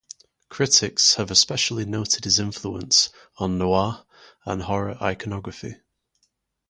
Critics 0.49 1.13
have 1.17 1.29
especially 1.29 1.85
noted 1.85 2.23
his 2.23 2.39
influence 2.39 3.11
on 3.37 3.59
noir 3.59 4.03
and 4.45 4.63
horror 4.63 4.97
iconography. 4.99 5.75